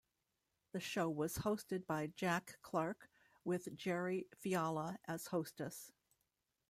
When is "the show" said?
0.71-1.07